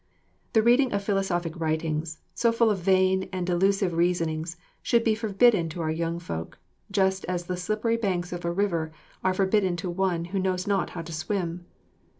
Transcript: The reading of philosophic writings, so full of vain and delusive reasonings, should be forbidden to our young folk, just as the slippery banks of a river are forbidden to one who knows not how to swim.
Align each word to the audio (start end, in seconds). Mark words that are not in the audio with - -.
The 0.53 0.63
reading 0.63 0.93
of 0.93 1.03
philosophic 1.03 1.59
writings, 1.59 2.17
so 2.33 2.51
full 2.51 2.71
of 2.71 2.79
vain 2.79 3.29
and 3.31 3.45
delusive 3.45 3.93
reasonings, 3.93 4.57
should 4.81 5.03
be 5.03 5.13
forbidden 5.13 5.69
to 5.69 5.81
our 5.83 5.91
young 5.91 6.17
folk, 6.17 6.57
just 6.89 7.23
as 7.25 7.43
the 7.45 7.55
slippery 7.55 7.97
banks 7.97 8.33
of 8.33 8.43
a 8.43 8.51
river 8.51 8.91
are 9.23 9.35
forbidden 9.35 9.75
to 9.75 9.91
one 9.91 10.25
who 10.33 10.39
knows 10.39 10.65
not 10.65 10.89
how 10.89 11.03
to 11.03 11.13
swim. 11.13 11.67